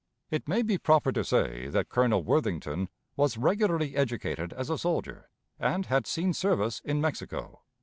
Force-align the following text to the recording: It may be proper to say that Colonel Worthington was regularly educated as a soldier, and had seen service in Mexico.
It 0.31 0.47
may 0.47 0.63
be 0.63 0.79
proper 0.79 1.11
to 1.11 1.23
say 1.23 1.67
that 1.67 1.89
Colonel 1.89 2.23
Worthington 2.23 2.89
was 3.15 3.37
regularly 3.37 3.95
educated 3.95 4.51
as 4.51 4.71
a 4.71 4.77
soldier, 4.79 5.29
and 5.59 5.85
had 5.85 6.07
seen 6.07 6.33
service 6.33 6.81
in 6.83 6.99
Mexico. 6.99 7.61